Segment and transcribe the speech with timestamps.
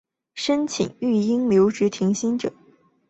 [0.33, 2.51] 申请育婴留职停薪者